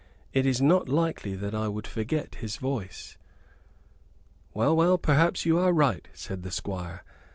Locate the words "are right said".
5.59-6.41